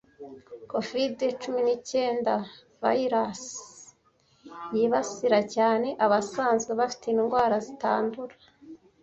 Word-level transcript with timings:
covid 0.71 1.15
cumi 1.41 1.61
n'icyenda 1.65 2.33
virus 2.83 3.41
yibasira 4.75 5.39
cyane 5.55 5.87
abasanzwe 6.05 6.71
bafite 6.79 7.05
indwara 7.09 7.55
zitandura 7.65 8.35